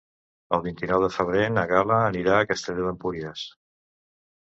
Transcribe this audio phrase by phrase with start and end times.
[0.57, 3.49] El vint-i-nou de febrer na Gal·la anirà a Castelló d'Empúries.